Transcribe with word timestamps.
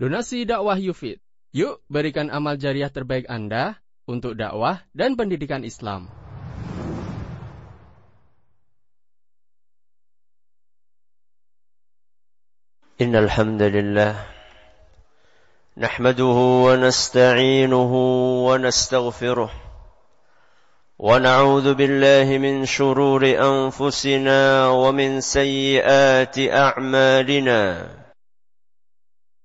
Donasi 0.00 0.42
dakwah 0.48 0.78
Yufid. 0.80 1.22
Yuk 1.52 1.84
berikan 1.86 2.32
amal 2.32 2.56
jariah 2.56 2.88
terbaik 2.88 3.28
Anda 3.28 3.78
untuk 4.08 4.34
dakwah 4.34 4.82
dan 4.96 5.14
pendidikan 5.14 5.62
Islam. 5.62 6.08
إن 13.02 13.16
الحمد 13.18 13.62
لله 13.62 14.14
نحمده 15.78 16.38
ونستعينه 16.66 17.92
ونستغفره 18.46 19.50
ونعوذ 20.98 21.74
بالله 21.74 22.38
من 22.38 22.66
شرور 22.66 23.22
أنفسنا 23.26 24.68
ومن 24.68 25.20
سيئات 25.20 26.38
أعمالنا 26.38 27.62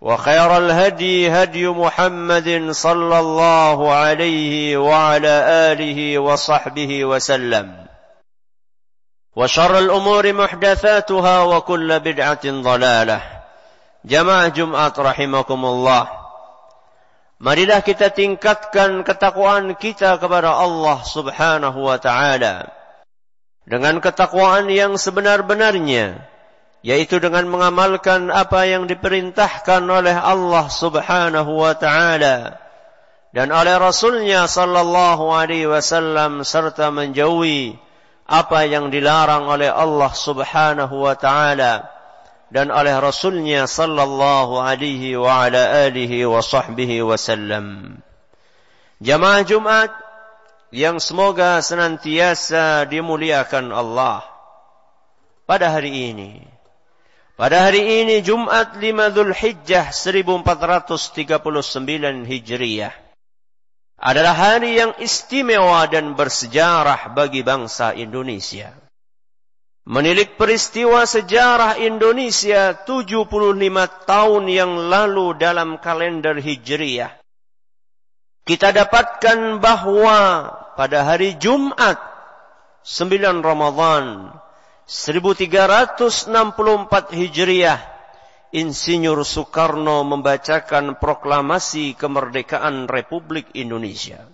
وخير 0.00 0.56
الهدي 0.56 1.30
هدي 1.30 1.68
محمد 1.68 2.70
صلى 2.70 3.18
الله 3.18 3.78
عليه 3.94 4.76
وعلى 4.76 5.34
اله 5.74 6.18
وصحبه 6.18 7.04
وسلم 7.04 7.86
وشر 9.36 9.78
الأمور 9.78 10.32
محدثاتها 10.32 11.42
وكل 11.42 12.00
بدعه 12.00 12.44
ضلاله 12.46 13.20
جماعة 14.04 14.48
جمعه 14.48 14.94
رحمكم 14.98 15.64
الله 15.64 16.04
Marilah 17.38 17.86
kita 17.86 18.10
tingkatkan 18.10 19.06
ketakwaan 19.06 19.78
kita 19.78 20.18
kepada 20.18 20.58
Allah 20.58 20.98
Subhanahu 21.06 21.86
wa 21.86 21.94
taala 21.94 22.66
dengan 23.62 24.02
ketakwaan 24.02 24.66
yang 24.66 24.98
sebenar-benarnya 24.98 26.18
yaitu 26.82 27.18
dengan 27.18 27.50
mengamalkan 27.50 28.30
apa 28.30 28.66
yang 28.66 28.86
diperintahkan 28.86 29.82
oleh 29.82 30.14
Allah 30.14 30.70
Subhanahu 30.70 31.58
wa 31.58 31.74
taala 31.74 32.62
dan 33.34 33.52
oleh 33.52 33.76
Rasulnya 33.76 34.46
sallallahu 34.46 35.28
alaihi 35.34 35.68
wasallam 35.68 36.46
serta 36.46 36.88
menjauhi 36.94 37.76
apa 38.28 38.64
yang 38.64 38.88
dilarang 38.88 39.48
oleh 39.48 39.68
Allah 39.68 40.12
Subhanahu 40.14 40.94
wa 41.02 41.14
taala 41.18 41.88
dan 42.48 42.72
oleh 42.72 42.96
Rasulnya 42.96 43.68
sallallahu 43.68 44.56
alaihi 44.56 45.18
wa 45.20 45.44
ala 45.44 45.84
alihi 45.88 46.24
wa 46.24 46.40
sahbihi 46.40 47.04
wasallam. 47.04 48.00
Jamaah 49.04 49.44
Jumat 49.44 49.92
yang 50.72 50.96
semoga 51.00 51.60
senantiasa 51.60 52.88
dimuliakan 52.88 53.72
Allah 53.72 54.24
pada 55.44 55.72
hari 55.72 56.12
ini 56.12 56.57
pada 57.38 57.70
hari 57.70 58.02
ini 58.02 58.18
Jumat 58.18 58.82
5 58.82 59.14
Zulhijjah 59.14 59.94
1439 59.94 62.26
Hijriyah 62.26 62.90
adalah 63.94 64.34
hari 64.34 64.82
yang 64.82 64.98
istimewa 64.98 65.86
dan 65.86 66.18
bersejarah 66.18 67.14
bagi 67.14 67.46
bangsa 67.46 67.94
Indonesia. 67.94 68.74
Menilik 69.86 70.34
peristiwa 70.34 71.06
sejarah 71.06 71.78
Indonesia 71.78 72.74
75 72.74 73.30
tahun 74.02 74.44
yang 74.50 74.90
lalu 74.90 75.38
dalam 75.38 75.78
kalender 75.78 76.42
Hijriyah. 76.42 77.22
Kita 78.42 78.74
dapatkan 78.74 79.62
bahwa 79.62 80.18
pada 80.74 81.06
hari 81.06 81.38
Jumat 81.38 82.02
9 82.82 83.46
Ramadhan 83.46 84.34
1364 84.88 87.12
Hijriah, 87.12 87.76
Insinyur 88.56 89.20
Soekarno 89.20 90.00
membacakan 90.08 90.96
proklamasi 90.96 91.92
kemerdekaan 91.92 92.88
Republik 92.88 93.52
Indonesia. 93.52 94.24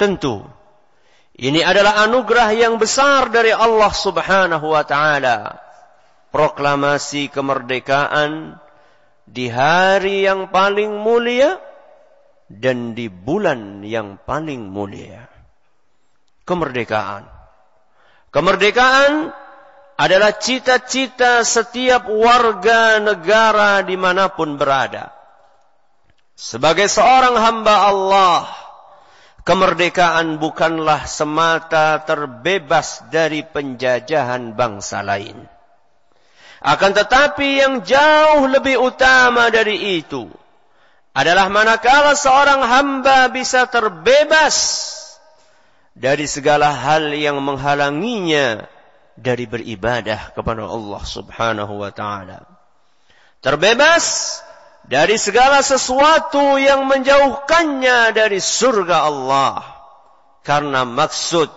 Tentu, 0.00 0.40
ini 1.36 1.60
adalah 1.60 2.00
anugerah 2.08 2.48
yang 2.56 2.80
besar 2.80 3.28
dari 3.28 3.52
Allah 3.52 3.92
Subhanahu 3.92 4.72
wa 4.72 4.88
taala. 4.88 5.60
Proklamasi 6.32 7.28
kemerdekaan 7.28 8.56
di 9.28 9.52
hari 9.52 10.24
yang 10.24 10.48
paling 10.48 10.96
mulia 10.96 11.60
dan 12.48 12.96
di 12.96 13.12
bulan 13.12 13.84
yang 13.84 14.16
paling 14.16 14.64
mulia. 14.64 15.28
Kemerdekaan. 16.48 17.28
Kemerdekaan 18.32 19.41
adalah 20.02 20.34
cita-cita 20.34 21.46
setiap 21.46 22.10
warga 22.10 22.98
negara 22.98 23.86
dimanapun 23.86 24.58
berada. 24.58 25.14
Sebagai 26.34 26.90
seorang 26.90 27.38
hamba 27.38 27.86
Allah, 27.86 28.50
kemerdekaan 29.46 30.42
bukanlah 30.42 31.06
semata 31.06 32.02
terbebas 32.02 33.06
dari 33.14 33.46
penjajahan 33.46 34.58
bangsa 34.58 35.06
lain. 35.06 35.38
Akan 36.58 36.98
tetapi 36.98 37.62
yang 37.62 37.74
jauh 37.86 38.50
lebih 38.50 38.82
utama 38.82 39.54
dari 39.54 40.02
itu 40.02 40.26
adalah 41.14 41.46
manakala 41.46 42.18
seorang 42.18 42.58
hamba 42.66 43.30
bisa 43.30 43.70
terbebas 43.70 44.90
dari 45.94 46.26
segala 46.26 46.74
hal 46.74 47.14
yang 47.14 47.38
menghalanginya 47.38 48.66
dari 49.16 49.44
beribadah 49.44 50.32
kepada 50.32 50.64
Allah 50.66 51.02
Subhanahu 51.04 51.74
wa 51.80 51.90
taala. 51.92 52.44
Terbebas 53.42 54.38
dari 54.86 55.18
segala 55.18 55.62
sesuatu 55.62 56.58
yang 56.58 56.86
menjauhkannya 56.86 58.14
dari 58.14 58.38
surga 58.38 58.98
Allah. 59.06 59.62
Karena 60.42 60.82
maksud 60.82 61.50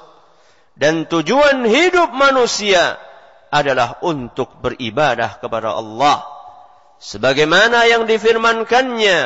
dan 0.76 1.08
tujuan 1.08 1.64
hidup 1.64 2.12
manusia 2.12 3.00
adalah 3.50 4.04
untuk 4.04 4.60
beribadah 4.60 5.40
kepada 5.40 5.72
Allah. 5.72 6.28
Sebagaimana 7.00 7.88
yang 7.88 8.04
difirmankannya, 8.04 9.20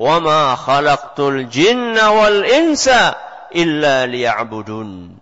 "Wa 0.00 0.16
ma 0.24 0.56
khalaqtul 0.56 1.48
jinna 1.52 2.12
wal 2.12 2.40
insa 2.48 3.12
illa 3.52 4.08
liya'budun." 4.08 5.20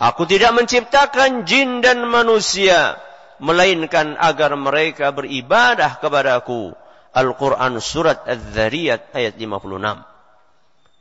Aku 0.00 0.24
tidak 0.24 0.56
menciptakan 0.56 1.44
jin 1.44 1.84
dan 1.84 2.08
manusia, 2.08 2.96
melainkan 3.36 4.16
agar 4.16 4.56
mereka 4.56 5.12
beribadah 5.12 6.00
kepadaku. 6.00 6.72
Al-Quran 7.10 7.82
Surat 7.82 8.24
Az-Zariyat 8.24 9.12
ayat 9.12 9.34
56. 9.36 10.00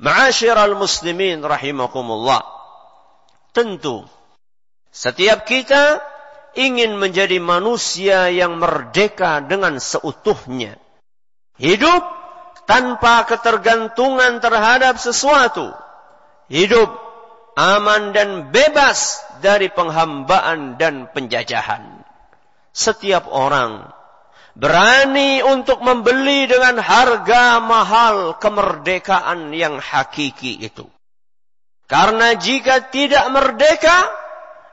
Ma'asyiral 0.04 0.75
muslimin 0.75 1.40
rahimakumullah. 1.40 2.44
Tentu 3.56 4.04
setiap 4.90 5.46
kita 5.46 6.01
ingin 6.57 6.98
menjadi 6.98 7.38
manusia 7.38 8.28
yang 8.34 8.57
merdeka 8.57 9.40
dengan 9.46 9.78
seutuhnya. 9.78 10.81
Hidup 11.62 12.04
tanpa 12.66 13.24
ketergantungan 13.30 14.42
terhadap 14.42 14.98
sesuatu. 14.98 15.72
Hidup 16.50 17.08
aman 17.57 18.12
dan 18.12 18.51
bebas 18.54 19.22
dari 19.40 19.72
penghambaan 19.72 20.75
dan 20.78 21.07
penjajahan. 21.10 22.04
Setiap 22.75 23.28
orang 23.31 23.90
berani 24.60 25.40
untuk 25.40 25.80
membeli 25.80 26.46
dengan 26.46 26.78
harga 26.84 27.63
mahal 27.63 28.36
kemerdekaan 28.38 29.56
yang 29.56 29.80
hakiki 29.80 30.60
itu. 30.60 30.86
Karena 31.90 32.38
jika 32.38 32.92
tidak 32.94 33.25
merdeka, 33.34 33.98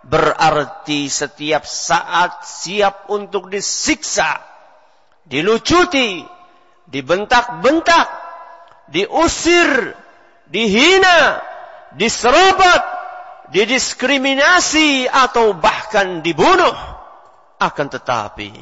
berarti 0.04 1.08
setiap 1.08 1.64
saat 1.64 2.44
siap 2.44 3.08
untuk 3.08 3.48
disiksa, 3.48 4.44
dilucuti, 5.24 6.20
dibentak-bentak, 6.90 8.08
diusir, 8.92 9.96
dihina, 10.50 11.40
diserobot, 11.96 12.82
didiskriminasi 13.50 15.08
atau 15.08 15.56
bahkan 15.56 16.20
dibunuh. 16.20 16.76
Akan 17.56 17.88
tetapi, 17.88 18.52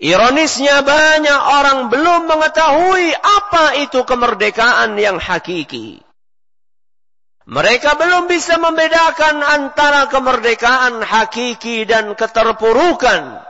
ironisnya 0.00 0.80
banyak 0.80 1.40
orang 1.60 1.78
belum 1.92 2.24
mengetahui 2.24 3.12
apa 3.12 3.76
itu 3.84 4.00
kemerdekaan 4.08 4.96
yang 4.96 5.20
hakiki. 5.20 6.00
Mereka 7.48 7.96
belum 7.96 8.28
bisa 8.28 8.60
membedakan 8.60 9.40
antara 9.40 10.04
kemerdekaan 10.12 11.00
hakiki 11.00 11.88
dan 11.88 12.12
keterpurukan. 12.12 13.40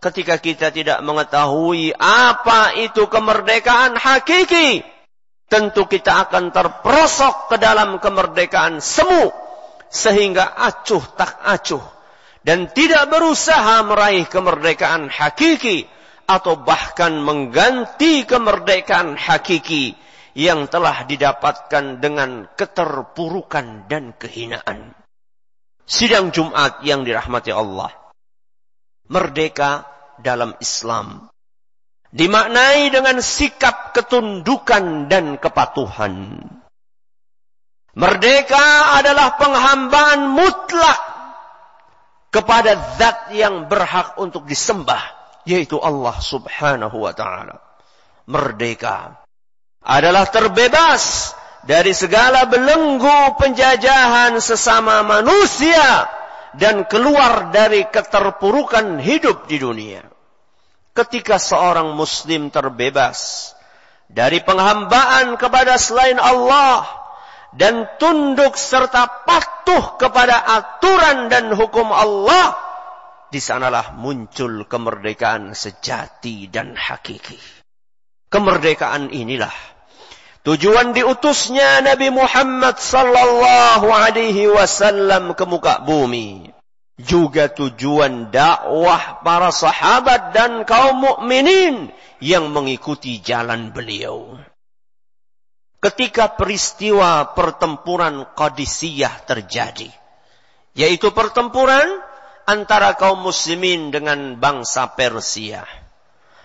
Ketika 0.00 0.40
kita 0.40 0.72
tidak 0.72 0.98
mengetahui 1.04 1.92
apa 2.00 2.72
itu 2.74 3.06
kemerdekaan 3.12 4.00
hakiki, 4.00 4.80
tentu 5.52 5.84
kita 5.84 6.24
akan 6.28 6.48
terperosok 6.48 7.52
ke 7.52 7.56
dalam 7.60 8.00
kemerdekaan 8.00 8.80
semu 8.80 9.28
sehingga 9.92 10.56
acuh 10.56 11.04
tak 11.12 11.36
acuh 11.44 11.84
dan 12.40 12.72
tidak 12.72 13.12
berusaha 13.12 13.84
meraih 13.84 14.24
kemerdekaan 14.24 15.12
hakiki 15.12 15.84
atau 16.24 16.56
bahkan 16.56 17.20
mengganti 17.20 18.24
kemerdekaan 18.24 19.20
hakiki 19.20 19.92
yang 20.32 20.64
telah 20.72 21.04
didapatkan 21.04 22.00
dengan 22.00 22.48
keterpurukan 22.56 23.84
dan 23.92 24.16
kehinaan. 24.16 24.96
Sidang 25.84 26.32
Jumat 26.32 26.80
yang 26.80 27.04
dirahmati 27.04 27.52
Allah. 27.52 27.92
Merdeka 29.12 29.84
dalam 30.24 30.56
Islam. 30.56 31.28
Dimaknai 32.08 32.88
dengan 32.88 33.20
sikap 33.20 33.81
ketundukan 33.92 35.06
dan 35.06 35.36
kepatuhan. 35.38 36.40
Merdeka 37.92 38.96
adalah 38.96 39.36
penghambaan 39.36 40.32
mutlak 40.32 41.00
kepada 42.32 42.96
zat 42.96 43.36
yang 43.36 43.68
berhak 43.68 44.16
untuk 44.16 44.48
disembah. 44.48 45.20
Yaitu 45.44 45.76
Allah 45.76 46.16
subhanahu 46.16 47.04
wa 47.04 47.12
ta'ala. 47.12 47.60
Merdeka 48.30 49.20
adalah 49.82 50.24
terbebas 50.30 51.34
dari 51.66 51.90
segala 51.92 52.46
belenggu 52.46 53.36
penjajahan 53.36 54.38
sesama 54.38 55.02
manusia 55.02 56.06
dan 56.54 56.86
keluar 56.86 57.50
dari 57.50 57.84
keterpurukan 57.90 59.02
hidup 59.02 59.50
di 59.50 59.58
dunia. 59.58 60.02
Ketika 60.92 61.40
seorang 61.40 61.96
muslim 61.96 62.52
terbebas 62.52 63.52
dari 64.12 64.44
penghambaan 64.44 65.40
kepada 65.40 65.80
selain 65.80 66.20
Allah 66.20 66.84
dan 67.56 67.88
tunduk 67.96 68.54
serta 68.60 69.24
patuh 69.24 69.96
kepada 69.96 70.36
aturan 70.36 71.32
dan 71.32 71.52
hukum 71.56 71.88
Allah, 71.88 72.56
di 73.32 73.40
sanalah 73.40 73.96
muncul 73.96 74.68
kemerdekaan 74.68 75.56
sejati 75.56 76.52
dan 76.52 76.76
hakiki. 76.76 77.40
Kemerdekaan 78.28 79.12
inilah 79.12 79.52
Tujuan 80.42 80.90
diutusnya 80.90 81.86
Nabi 81.86 82.10
Muhammad 82.10 82.74
sallallahu 82.74 83.86
alaihi 83.94 84.50
wasallam 84.50 85.38
ke 85.38 85.46
muka 85.46 85.86
bumi. 85.86 86.50
Juga 87.00 87.48
tujuan 87.48 88.28
dakwah 88.28 89.24
para 89.24 89.48
sahabat 89.48 90.36
dan 90.36 90.68
kaum 90.68 91.02
mukminin 91.02 91.88
yang 92.20 92.52
mengikuti 92.52 93.18
jalan 93.18 93.72
beliau. 93.72 94.36
Ketika 95.82 96.38
peristiwa 96.38 97.34
pertempuran 97.34 98.22
Qadisiyah 98.38 99.26
terjadi, 99.26 99.90
yaitu 100.78 101.10
pertempuran 101.10 101.84
antara 102.46 102.94
kaum 102.94 103.24
muslimin 103.24 103.90
dengan 103.90 104.38
bangsa 104.38 104.94
Persia 104.94 105.66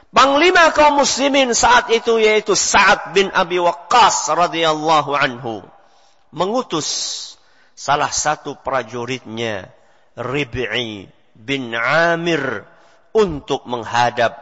Panglima 0.08 0.72
kaum 0.72 1.04
muslimin 1.04 1.52
saat 1.52 1.92
itu 1.92 2.16
yaitu 2.16 2.56
Sa'ad 2.56 3.12
bin 3.12 3.28
Abi 3.36 3.60
Waqqas 3.60 4.32
radhiyallahu 4.32 5.12
anhu 5.14 5.62
mengutus 6.32 6.88
salah 7.76 8.10
satu 8.10 8.56
prajuritnya 8.64 9.68
Rib'i 10.18 11.06
bin 11.38 11.78
Amir 11.78 12.66
untuk 13.14 13.70
menghadap 13.70 14.34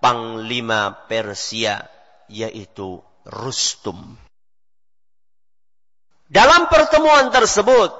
panglima 0.00 1.04
Persia 1.04 1.84
yaitu 2.32 3.04
Rustum. 3.28 4.16
Dalam 6.32 6.72
pertemuan 6.72 7.28
tersebut 7.28 7.92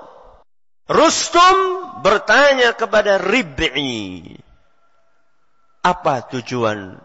Rustum 0.88 1.56
bertanya 2.00 2.73
kepada 2.73 3.20
Rib'i 3.20 4.25
apa 5.85 6.25
tujuan 6.32 6.97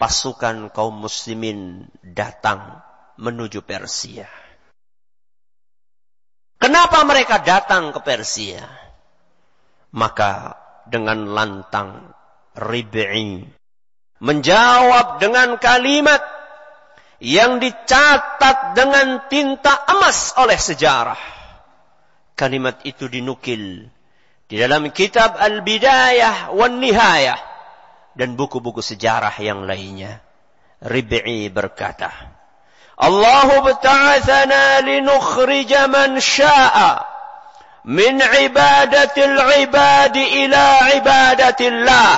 pasukan 0.00 0.72
kaum 0.72 1.04
muslimin 1.04 1.84
datang 2.00 2.80
menuju 3.20 3.60
Persia? 3.60 4.26
Kenapa 6.58 7.04
mereka 7.06 7.38
datang 7.38 7.94
ke 7.94 8.00
Persia? 8.02 8.87
Maka 9.92 10.56
dengan 10.88 11.32
lantang 11.32 12.12
Rib'i 12.58 13.44
menjawab 14.18 15.22
dengan 15.22 15.56
kalimat 15.62 16.20
yang 17.22 17.58
dicatat 17.58 18.74
dengan 18.74 19.26
tinta 19.30 19.74
emas 19.90 20.34
oleh 20.38 20.58
sejarah. 20.58 21.18
Kalimat 22.38 22.82
itu 22.86 23.10
dinukil 23.10 23.90
di 24.46 24.54
dalam 24.54 24.90
kitab 24.94 25.34
Al-Bidayah 25.34 26.54
wan 26.54 26.78
Nihayah 26.78 27.38
dan 28.14 28.38
buku-buku 28.38 28.82
sejarah 28.82 29.34
yang 29.42 29.66
lainnya. 29.66 30.22
Rib'i 30.78 31.50
berkata, 31.50 32.10
Allah 32.98 33.50
bta'athana 33.50 34.82
linukhrija 34.86 35.90
man 35.90 36.22
sya'a 36.22 37.02
min 37.88 38.20
ibadatil 38.20 39.38
ibadi 39.64 40.44
ila 40.44 40.92
ibadatillah. 41.00 42.16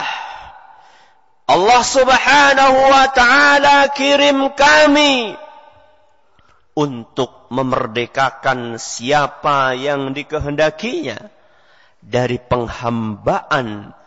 Allah 1.51 1.83
subhanahu 1.83 2.79
wa 2.91 3.07
ta'ala 3.11 3.91
kirim 3.95 4.55
kami 4.55 5.35
untuk 6.79 7.51
memerdekakan 7.51 8.79
siapa 8.79 9.75
yang 9.75 10.15
dikehendakinya 10.15 11.19
dari 11.99 12.39
penghambaan 12.39 13.99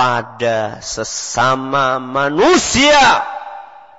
pada 0.00 0.80
sesama 0.80 2.00
manusia 2.00 3.20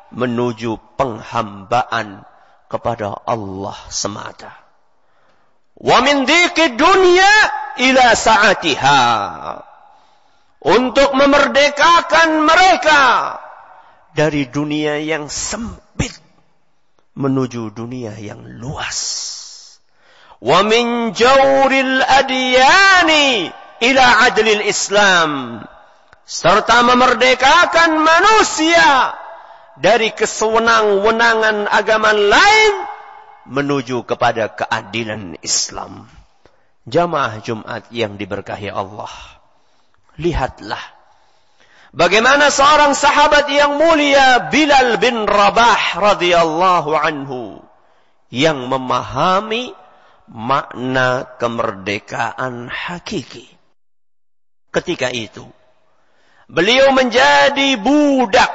menuju 0.10 0.98
penghambaan 0.98 2.26
kepada 2.66 3.22
Allah 3.22 3.78
semata. 3.94 4.61
Wa 5.82 5.98
min 6.06 6.30
dunya 6.78 7.34
ila 7.82 8.06
sa'atiha. 8.14 9.02
Untuk 10.62 11.18
memerdekakan 11.18 12.46
mereka 12.46 13.02
dari 14.14 14.46
dunia 14.46 15.02
yang 15.02 15.26
sempit 15.26 16.14
menuju 17.18 17.74
dunia 17.74 18.14
yang 18.22 18.46
luas. 18.62 19.00
Wa 20.38 20.62
min 20.62 21.18
jawril 21.18 22.06
adiyani 22.06 23.50
ila 23.82 24.06
adlil 24.30 24.62
Islam 24.70 25.62
serta 26.22 26.86
memerdekakan 26.86 27.98
manusia 27.98 29.18
dari 29.82 30.14
kesewenang-wenangan 30.14 31.66
agama 31.66 32.14
lain 32.14 32.74
menuju 33.48 34.04
kepada 34.06 34.52
keadilan 34.52 35.38
Islam. 35.42 36.10
Jamaah 36.90 37.42
Jumat 37.46 37.86
yang 37.94 38.18
diberkahi 38.18 38.74
Allah. 38.74 39.12
Lihatlah 40.18 40.82
bagaimana 41.96 42.52
seorang 42.52 42.98
sahabat 42.98 43.48
yang 43.48 43.78
mulia 43.80 44.52
Bilal 44.52 44.98
bin 44.98 45.24
Rabah 45.24 45.98
radhiyallahu 45.98 46.92
anhu 46.98 47.62
yang 48.34 48.68
memahami 48.68 49.72
makna 50.28 51.28
kemerdekaan 51.38 52.68
hakiki. 52.72 53.48
Ketika 54.72 55.12
itu 55.12 55.44
beliau 56.48 56.96
menjadi 56.96 57.76
budak 57.80 58.52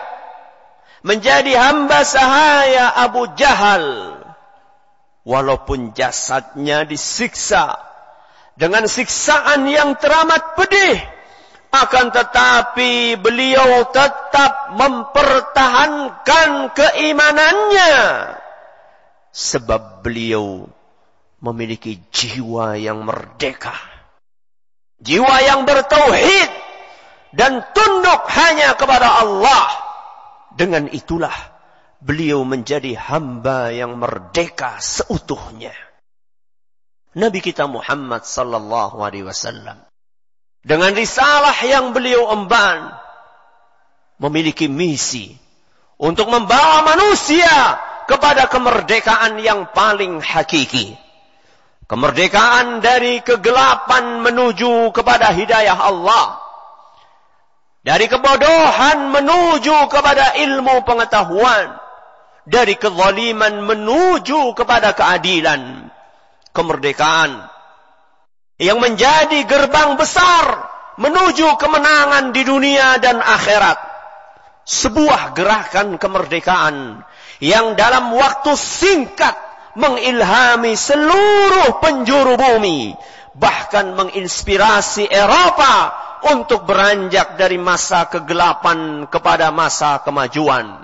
menjadi 1.07 1.55
hamba 1.55 2.03
sahaya 2.03 2.91
Abu 2.99 3.31
Jahal. 3.39 4.16
Walaupun 5.27 5.91
jasadnya 5.91 6.87
disiksa 6.87 7.83
dengan 8.55 8.87
siksaan 8.87 9.67
yang 9.67 9.99
teramat 9.99 10.55
pedih. 10.55 11.03
Akan 11.75 12.15
tetapi 12.15 13.19
beliau 13.21 13.85
tetap 13.91 14.73
mempertahankan 14.79 16.73
keimanannya. 16.73 17.95
Sebab 19.35 20.01
beliau 20.01 20.71
memiliki 21.43 22.01
jiwa 22.09 22.81
yang 22.81 23.05
merdeka. 23.05 23.77
Jiwa 25.03 25.37
yang 25.45 25.69
bertauhid 25.69 26.51
dan 27.37 27.61
tunduk 27.77 28.23
hanya 28.31 28.73
kepada 28.81 29.27
Allah. 29.27 29.69
Dengan 30.57 30.89
itulah 30.89 31.56
beliau 32.01 32.45
menjadi 32.45 32.97
hamba 32.97 33.73
yang 33.73 33.97
merdeka 33.97 34.79
seutuhnya. 34.79 35.73
Nabi 37.17 37.41
kita 37.41 37.65
Muhammad 37.65 38.29
sallallahu 38.29 39.01
alaihi 39.01 39.25
wasallam 39.25 39.81
dengan 40.61 40.93
risalah 40.93 41.57
yang 41.65 41.97
beliau 41.97 42.29
emban 42.29 42.93
memiliki 44.21 44.69
misi 44.69 45.33
untuk 45.97 46.29
membawa 46.29 46.85
manusia 46.85 47.81
kepada 48.05 48.51
kemerdekaan 48.53 49.41
yang 49.41 49.73
paling 49.73 50.21
hakiki. 50.21 50.99
Kemerdekaan 51.87 52.83
dari 52.83 53.23
kegelapan 53.23 54.21
menuju 54.21 54.91
kepada 54.91 55.31
hidayah 55.31 55.79
Allah 55.79 56.47
dari 57.87 58.11
kebodohan 58.11 59.15
menuju 59.15 59.87
kepada 59.87 60.35
ilmu 60.43 60.83
pengetahuan. 60.83 61.86
Dari 62.47 62.79
kezaliman 62.79 63.67
menuju 63.67 64.55
kepada 64.55 64.95
keadilan. 64.95 65.91
Kemerdekaan. 66.55 67.51
Yang 68.57 68.79
menjadi 68.81 69.39
gerbang 69.45 69.99
besar 69.99 70.77
menuju 70.97 71.61
kemenangan 71.61 72.33
di 72.33 72.43
dunia 72.47 72.97
dan 73.03 73.21
akhirat. 73.21 73.79
Sebuah 74.67 75.37
gerakan 75.37 75.95
kemerdekaan 76.01 77.07
yang 77.39 77.79
dalam 77.79 78.11
waktu 78.11 78.57
singkat 78.59 79.37
mengilhami 79.77 80.75
seluruh 80.75 81.79
penjuru 81.79 82.35
bumi. 82.35 82.97
Bahkan 83.37 83.93
menginspirasi 83.93 85.13
Eropa 85.13 85.93
untuk 86.33 86.65
beranjak 86.65 87.37
dari 87.37 87.61
masa 87.61 88.09
kegelapan 88.09 89.05
kepada 89.07 89.53
masa 89.53 90.01
kemajuan. 90.01 90.83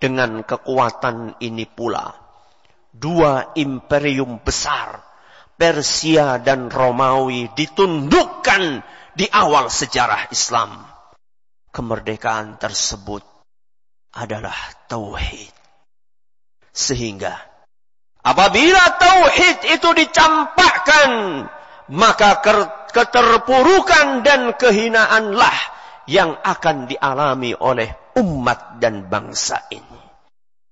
Dengan 0.00 0.40
kekuatan 0.40 1.36
ini 1.44 1.68
pula, 1.68 2.08
dua 2.88 3.52
imperium 3.52 4.40
besar, 4.40 5.04
Persia 5.60 6.40
dan 6.40 6.72
Romawi 6.72 7.52
ditundukkan 7.52 8.80
di 9.12 9.28
awal 9.28 9.68
sejarah 9.68 10.32
Islam. 10.32 10.88
Kemerdekaan 11.68 12.56
tersebut 12.56 13.20
adalah 14.16 14.56
tauhid. 14.88 15.52
Sehingga 16.72 17.36
apabila 18.24 18.96
tauhid 18.96 19.68
itu 19.68 19.88
dicampakkan, 20.00 21.44
maka 21.92 22.40
keterpurukan 22.88 24.24
dan 24.24 24.56
kehinaanlah 24.56 25.79
yang 26.06 26.38
akan 26.40 26.88
dialami 26.88 27.52
oleh 27.58 27.90
umat 28.16 28.80
dan 28.80 29.08
bangsa 29.10 29.66
ini. 29.72 30.10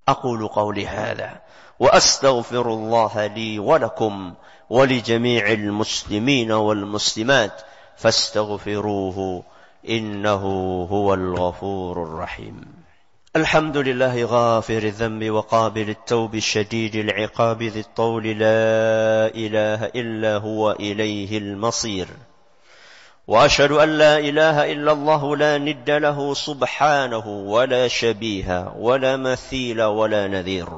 أقول 0.08 0.48
قولي 0.48 0.86
هذا 0.86 1.40
وأستغفر 1.80 2.66
الله 2.72 3.26
لي 3.26 3.58
ولكم 3.58 4.34
ولجميع 4.70 5.52
المسلمين 5.52 6.52
والمسلمات 6.52 7.62
فاستغفروه 7.96 9.42
إنه 9.88 10.42
هو 10.90 11.14
الغفور 11.14 12.02
الرحيم 12.02 12.60
الحمد 13.36 13.76
لله 13.76 14.24
غافر 14.24 14.82
الذنب 14.82 15.30
وقابل 15.30 15.90
التوب 15.90 16.34
الشديد 16.34 16.96
العقاب 16.96 17.62
ذي 17.62 17.80
الطول 17.80 18.24
لا 18.24 19.26
إله 19.34 19.84
إلا 19.84 20.36
هو 20.36 20.72
إليه 20.72 21.38
المصير 21.38 22.08
وأشهد 23.28 23.72
أن 23.72 23.88
لا 23.98 24.18
إله 24.18 24.72
إلا 24.72 24.92
الله 24.92 25.36
لا 25.36 25.58
ند 25.58 25.90
له 25.90 26.34
سبحانه 26.34 27.26
ولا 27.28 27.88
شبيه 27.88 28.72
ولا 28.76 29.16
مثيل 29.16 29.82
ولا 29.82 30.26
نذير 30.26 30.68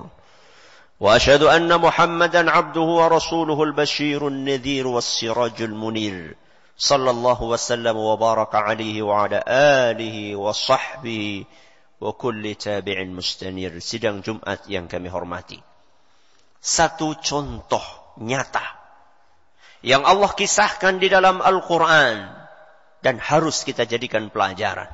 وأشهد 1.00 1.42
أن 1.42 1.70
محمدا 1.80 2.50
عبده 2.50 2.80
ورسوله 2.80 3.62
البشير 3.62 4.28
النذير 4.28 4.86
والسراج 4.86 5.62
المنير 5.62 6.36
صلى 6.78 7.10
الله 7.10 7.42
وسلم 7.42 7.96
وبارك 7.96 8.54
عليه 8.54 9.02
وعلى 9.02 9.44
آله 9.86 10.36
وصحبه 10.36 11.44
kulli 12.00 12.56
tabi'in 12.56 13.12
mustanir. 13.12 13.76
Sidang 13.84 14.24
Jumat 14.24 14.64
yang 14.72 14.88
kami 14.88 15.12
hormati. 15.12 15.60
Satu 16.56 17.12
contoh 17.20 17.84
nyata 18.24 18.64
yang 19.84 20.08
Allah 20.08 20.32
kisahkan 20.32 20.96
di 20.96 21.12
dalam 21.12 21.44
Al-Quran 21.44 22.39
dan 23.00 23.16
harus 23.20 23.64
kita 23.64 23.84
jadikan 23.88 24.28
pelajaran. 24.28 24.88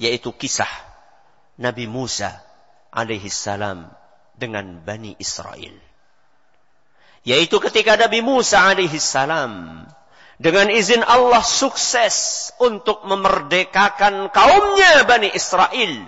Yaitu 0.00 0.32
kisah 0.32 0.68
Nabi 1.60 1.88
Musa 1.88 2.40
alaihi 2.92 3.32
salam 3.32 3.88
dengan 4.36 4.80
Bani 4.84 5.16
Israel. 5.16 5.76
Yaitu 7.22 7.62
ketika 7.62 7.94
Nabi 7.94 8.20
Musa 8.20 8.60
alaihi 8.72 8.98
salam 8.98 9.84
dengan 10.42 10.66
izin 10.68 11.06
Allah 11.06 11.44
sukses 11.44 12.50
untuk 12.58 13.06
memerdekakan 13.06 14.32
kaumnya 14.34 15.06
Bani 15.06 15.30
Israel 15.30 16.02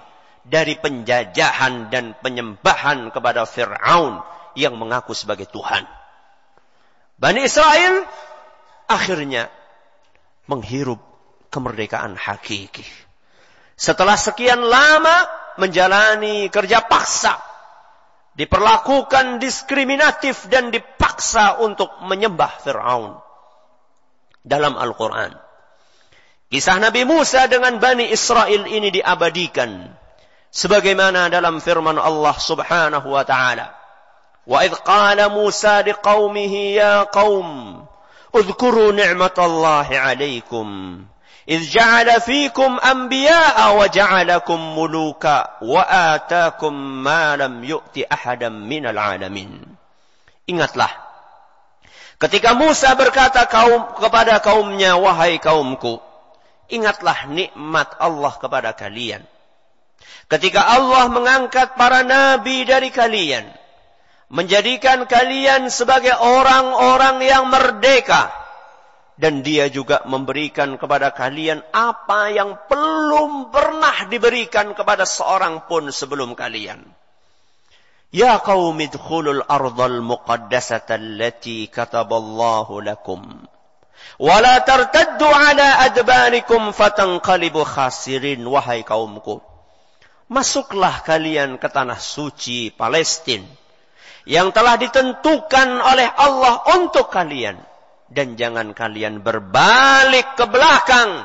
dari 0.44 0.74
penjajahan 0.76 1.88
dan 1.88 2.18
penyembahan 2.18 3.14
kepada 3.14 3.46
Fir'aun 3.46 4.20
yang 4.58 4.74
mengaku 4.74 5.14
sebagai 5.14 5.46
Tuhan. 5.48 5.86
Bani 7.14 7.46
Israel 7.46 8.02
akhirnya 8.90 9.48
menghirup 10.50 11.13
kemerdekaan 11.53 12.15
hakiki. 12.15 12.85
Setelah 13.79 14.15
sekian 14.15 14.61
lama 14.61 15.25
menjalani 15.57 16.47
kerja 16.53 16.85
paksa, 16.85 17.39
diperlakukan 18.37 19.41
diskriminatif 19.43 20.47
dan 20.47 20.71
dipaksa 20.71 21.59
untuk 21.59 21.89
menyembah 22.05 22.51
Fir'aun. 22.63 23.19
Dalam 24.39 24.79
Al-Quran. 24.79 25.35
Kisah 26.49 26.81
Nabi 26.81 27.05
Musa 27.05 27.45
dengan 27.45 27.77
Bani 27.77 28.09
Israel 28.09 28.65
ini 28.65 28.89
diabadikan 28.89 29.85
sebagaimana 30.49 31.29
dalam 31.29 31.61
firman 31.61 32.01
Allah 32.01 32.33
Subhanahu 32.33 33.13
wa 33.13 33.21
taala 33.21 33.69
wa 34.49 34.57
idh 34.65 34.73
qala 34.81 35.29
Musa 35.29 35.85
liqaumihi 35.85 36.81
ya 36.81 37.05
qaum 37.05 37.79
اذكروا 38.35 38.91
نعمة 38.91 39.37
الله 39.37 39.87
عليكم 39.89 40.67
إذ 41.49 41.65
جعل 41.65 42.21
فيكم 42.21 42.77
أنبياء 42.79 43.57
وجعلكم 43.75 44.59
ملوكا 44.79 45.37
وآتاكم 45.61 46.73
ما 47.03 47.35
لم 47.35 47.63
يؤت 47.63 47.97
أحدا 48.11 48.49
من 48.49 48.85
العالمين 48.85 49.51
Ingatlah 50.45 50.89
ketika 52.21 52.53
Musa 52.53 52.93
berkata 52.93 53.49
kaum 53.49 53.97
kepada 53.97 54.37
kaumnya 54.41 54.93
wahai 54.97 55.41
kaumku 55.41 55.97
ingatlah 56.69 57.25
nikmat 57.29 57.97
Allah 57.97 58.33
kepada 58.37 58.73
kalian 58.77 59.25
Ketika 60.29 60.61
Allah 60.61 61.09
mengangkat 61.09 61.73
para 61.73 62.05
nabi 62.05 62.61
dari 62.61 62.93
kalian, 62.93 63.49
menjadikan 64.29 65.09
kalian 65.09 65.73
sebagai 65.73 66.13
orang-orang 66.13 67.17
yang 67.25 67.49
merdeka, 67.49 68.29
dan 69.14 69.46
dia 69.46 69.70
juga 69.70 70.02
memberikan 70.10 70.74
kepada 70.74 71.14
kalian 71.14 71.62
apa 71.70 72.34
yang 72.34 72.58
belum 72.66 73.54
pernah 73.54 74.10
diberikan 74.10 74.74
kepada 74.74 75.06
seorang 75.06 75.70
pun 75.70 75.86
sebelum 75.94 76.34
kalian. 76.34 76.82
Ya 78.14 78.38
qaum 78.42 78.78
idkhulul 78.78 79.42
ardal 79.46 80.02
muqaddasata 80.02 80.98
allati 80.98 81.70
kataballahu 81.70 82.82
lakum. 82.82 83.22
Wa 84.18 84.36
la 84.38 84.62
tartaddu 84.62 85.26
ala 85.26 85.82
adbarikum 85.86 86.70
fatanqalibu 86.74 87.66
khasirin 87.66 88.42
wahai 88.46 88.86
kaumku. 88.86 89.42
Masuklah 90.30 91.02
kalian 91.06 91.58
ke 91.58 91.70
tanah 91.70 91.98
suci 91.98 92.74
Palestina 92.74 93.46
yang 94.24 94.50
telah 94.56 94.80
ditentukan 94.80 95.68
oleh 95.84 96.08
Allah 96.08 96.64
untuk 96.80 97.12
kalian 97.12 97.60
dan 98.10 98.36
jangan 98.36 98.76
kalian 98.76 99.24
berbalik 99.24 100.36
ke 100.36 100.44
belakang 100.48 101.24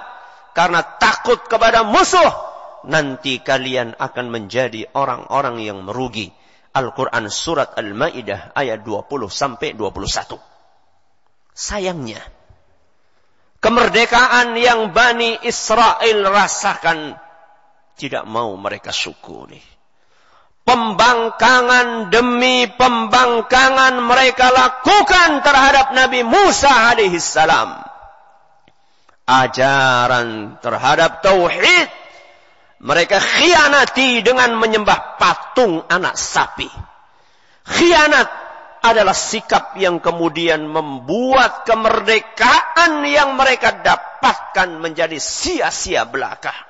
karena 0.53 0.81
takut 0.99 1.39
kepada 1.47 1.83
musuh. 1.87 2.47
Nanti 2.87 3.43
kalian 3.43 3.99
akan 3.99 4.25
menjadi 4.31 4.87
orang-orang 4.95 5.59
yang 5.59 5.83
merugi. 5.83 6.31
Al-Quran 6.69 7.27
Surat 7.27 7.75
Al-Ma'idah 7.75 8.53
ayat 8.53 8.85
20 8.85 9.09
sampai 9.27 9.73
21 9.73 10.37
sayangnya 11.59 12.23
kemerdekaan 13.59 14.55
yang 14.55 14.95
Bani 14.95 15.43
Israel 15.43 16.23
rasakan 16.31 17.19
tidak 17.99 18.23
mau 18.23 18.55
mereka 18.55 18.95
syukuri 18.95 19.59
pembangkangan 20.69 22.13
demi 22.13 22.69
pembangkangan 22.69 24.05
mereka 24.05 24.53
lakukan 24.53 25.41
terhadap 25.41 25.97
Nabi 25.97 26.21
Musa 26.21 26.69
alaihissalam. 26.93 27.81
Ajaran 29.25 30.61
terhadap 30.61 31.25
tauhid 31.25 31.89
mereka 32.85 33.17
khianati 33.17 34.21
dengan 34.21 34.53
menyembah 34.61 35.17
patung 35.17 35.81
anak 35.89 36.13
sapi. 36.13 36.69
Khianat 37.65 38.29
adalah 38.85 39.17
sikap 39.17 39.73
yang 39.73 39.97
kemudian 39.97 40.69
membuat 40.69 41.65
kemerdekaan 41.65 43.09
yang 43.09 43.33
mereka 43.33 43.73
dapatkan 43.73 44.77
menjadi 44.77 45.17
sia-sia 45.17 46.05
belaka. 46.05 46.68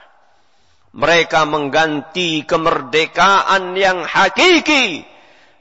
Mereka 0.89 1.45
mengganti 1.45 2.41
kemerdekaan 2.49 3.77
yang 3.77 4.01
hakiki 4.09 5.05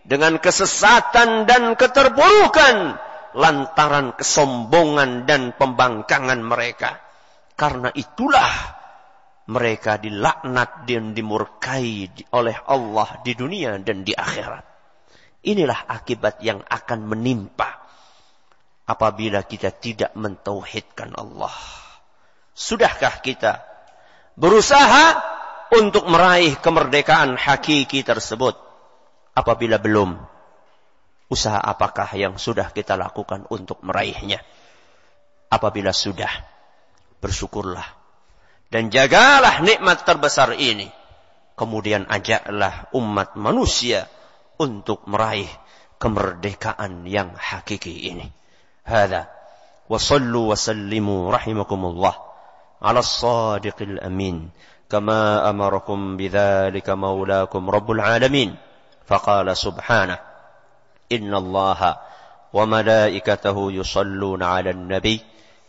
dengan 0.09 0.41
kesesatan 0.41 1.45
dan 1.45 1.77
keterpurukan 1.77 2.97
lantaran 3.37 4.17
kesombongan 4.17 5.29
dan 5.29 5.53
pembangkangan 5.53 6.41
mereka. 6.41 6.97
Karena 7.53 7.93
itulah 7.93 8.79
mereka 9.53 10.01
dilaknat 10.01 10.89
dan 10.89 11.13
dimurkai 11.13 12.09
oleh 12.33 12.57
Allah 12.65 13.21
di 13.21 13.33
dunia 13.37 13.77
dan 13.85 14.01
di 14.05 14.17
akhirat. 14.17 14.65
Inilah 15.45 15.89
akibat 15.93 16.41
yang 16.41 16.65
akan 16.65 17.05
menimpa 17.05 17.85
apabila 18.89 19.45
kita 19.45 19.77
tidak 19.77 20.17
mentauhidkan 20.17 21.13
Allah. 21.13 21.53
Sudahkah 22.57 23.21
kita 23.21 23.68
berusaha 24.39 25.19
untuk 25.75 26.07
meraih 26.07 26.55
kemerdekaan 26.63 27.35
hakiki 27.35 28.07
tersebut. 28.07 28.55
Apabila 29.35 29.79
belum, 29.79 30.19
usaha 31.31 31.59
apakah 31.59 32.11
yang 32.15 32.39
sudah 32.39 32.71
kita 32.71 32.95
lakukan 32.95 33.47
untuk 33.51 33.83
meraihnya? 33.83 34.43
Apabila 35.51 35.91
sudah, 35.91 36.31
bersyukurlah. 37.19 37.87
Dan 38.69 38.93
jagalah 38.93 39.65
nikmat 39.65 40.05
terbesar 40.05 40.55
ini. 40.55 40.91
Kemudian 41.59 42.07
ajaklah 42.07 42.87
umat 42.95 43.35
manusia 43.35 44.07
untuk 44.61 45.03
meraih 45.11 45.49
kemerdekaan 45.99 47.03
yang 47.09 47.35
hakiki 47.35 48.15
ini. 48.15 48.31
Hada. 48.87 49.27
Wa 49.89 49.99
sallu 49.99 50.53
wa 50.53 50.57
sallimu 50.59 51.33
rahimakumullah. 51.33 52.28
على 52.83 52.99
الصادق 52.99 53.77
الأمين. 53.81 54.51
كما 54.91 55.51
أمركم 55.51 56.17
بذلك 56.17 56.91
مولاكم 56.91 57.71
رب 57.71 57.91
العالمين. 57.91 58.57
فقال 59.07 59.57
سبحانه 59.57 60.19
إن 61.13 61.35
الله 61.35 61.97
وملائكته 62.53 63.73
يصلون 63.73 64.43
على 64.43 64.71
النبي 64.71 65.21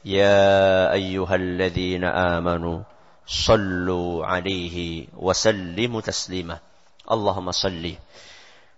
يا 0.05 0.91
أيها 0.93 1.35
الذين 1.35 2.03
آمنوا 2.03 2.79
صلوا 3.27 4.25
عليه 4.25 5.07
وسلموا 5.17 6.01
تسليما. 6.01 6.57
اللهم 7.11 7.51
صل 7.51 7.93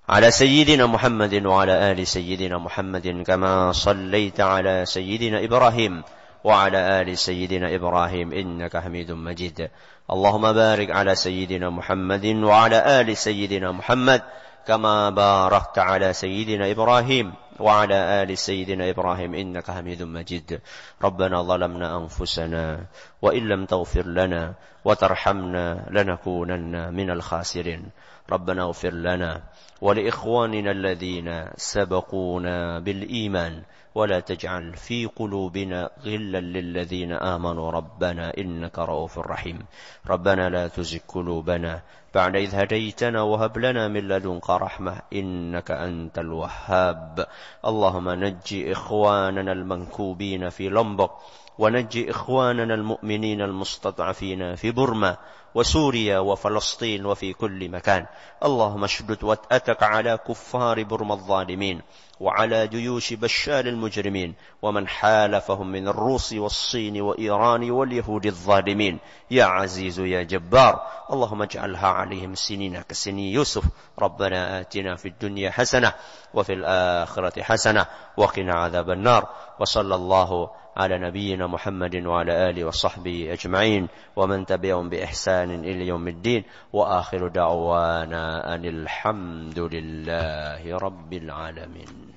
على 0.10 0.32
سيدنا 0.32 0.86
محمد 0.86 1.46
وعلى 1.46 1.92
آل 1.92 2.08
سيدنا 2.08 2.58
محمد 2.58 3.24
كما 3.28 3.72
صليت 3.72 4.40
على 4.42 4.86
سيدنا 4.86 5.46
إبراهيم. 5.46 6.04
وعلى 6.44 7.02
آل 7.02 7.18
سيدنا 7.18 7.76
إبراهيم 7.76 8.34
إنك 8.34 8.78
حميد 8.78 9.12
مجيد. 9.12 9.70
اللهم 10.12 10.54
بارك 10.54 10.92
على 10.92 11.16
سيدنا 11.16 11.70
محمد 11.70 12.26
وعلى 12.26 13.02
آل 13.02 13.18
سيدنا 13.18 13.72
محمد 13.72 14.22
كما 14.68 15.10
باركت 15.10 15.80
على 15.80 16.14
سيدنا 16.14 16.72
إبراهيم 16.72 17.34
وعلى 17.60 18.24
آل 18.24 18.38
سيدنا 18.38 18.90
إبراهيم 18.90 19.34
إنك 19.34 19.72
حميد 19.72 20.04
مجيد. 20.04 20.60
ربنا 21.04 21.42
ظلمنا 21.42 21.98
أنفسنا 21.98 22.86
وإن 23.22 23.48
لم 23.48 23.66
تغفر 23.66 24.06
لنا 24.08 24.54
وترحمنا 24.86 25.88
لنكونن 25.92 26.94
من 26.94 27.10
الخاسرين. 27.10 27.90
ربنا 28.32 28.62
اغفر 28.64 28.94
لنا 28.94 29.42
ولإخواننا 29.82 30.72
الذين 30.72 31.46
سبقونا 31.56 32.80
بالإيمان. 32.80 33.62
ولا 33.96 34.20
تجعل 34.20 34.74
في 34.74 35.06
قلوبنا 35.06 35.90
غلا 36.06 36.42
للذين 36.42 37.12
آمنوا. 37.12 37.72
ربنا 37.72 38.38
إنك 38.38 38.80
رؤوف 38.80 39.20
رحيم. 39.20 39.60
ربنا 40.08 40.50
لا 40.50 40.68
تزغ 40.68 41.00
قلوبنا 41.08 41.82
بعد 42.16 42.36
إذ 42.36 42.56
هديتنا 42.56 43.22
وهب 43.22 43.58
لنا 43.58 43.88
من 43.88 44.08
لدنك 44.08 44.50
رحمة 44.50 45.02
إنك 45.14 45.72
أنت 45.72 46.20
الوهاب. 46.20 47.28
اللهم 47.66 48.10
نجي 48.10 48.72
إخواننا 48.72 49.52
المنكوبين 49.52 50.50
في 50.50 50.70
لمبك 50.70 51.12
ونجي 51.60 52.12
إخواننا 52.12 52.74
المؤمنين 52.74 53.42
المستضعفين 53.42 54.56
في 54.56 54.72
برما 54.72 55.18
وسوريا 55.56 56.20
وفلسطين 56.20 57.06
وفي 57.06 57.34
كل 57.34 57.70
مكان. 57.70 58.06
اللهم 58.44 58.84
اشدد 58.84 59.24
وتأتك 59.24 59.84
على 59.84 60.20
كفار 60.28 60.84
برما 60.84 61.14
الظالمين 61.14 61.82
وعلى 62.20 62.68
جيوش 62.68 63.14
بشار 63.14 63.66
المجرمين 63.66 64.34
ومن 64.62 64.88
حالفهم 64.88 65.72
من 65.72 65.88
الروس 65.88 66.34
والصين 66.34 67.02
وإيران 67.02 67.72
واليهود 67.72 68.26
الظالمين. 68.26 69.00
يا 69.32 69.44
عزيز 69.46 70.00
يا 70.00 70.24
جبار 70.24 70.88
اللهم 71.12 71.42
اجعلها 71.42 71.88
عليهم 71.88 72.36
سنين 72.36 72.82
كسني 72.82 73.34
يوسف. 73.34 73.64
ربنا 74.00 74.60
آتنا 74.60 74.96
في 74.96 75.08
الدنيا 75.08 75.52
حسنة 75.52 75.94
وفي 76.34 76.54
الآخرة 76.54 77.44
حسنة 77.44 77.86
وقنا 78.18 78.54
عذاب 78.54 78.90
النار. 78.90 79.30
وصلى 79.60 79.96
الله 79.96 80.50
على 80.78 80.98
نبينا 80.98 81.48
محمد 81.48 81.96
وعلى 82.06 82.50
آله 82.50 82.66
وصحبه 82.66 83.34
أجمعين 83.34 83.88
ومن 84.16 84.46
تبعهم 84.46 84.90
بإحسان 84.90 85.52
إلى 85.52 85.88
يوم 85.88 86.08
الدين 86.08 86.44
وآخر 86.74 87.28
دعوانا 87.28 88.56
أن 88.56 88.66
الحمد 88.66 89.60
لله 89.60 90.78
رب 90.78 91.14
العالمين. 91.14 92.11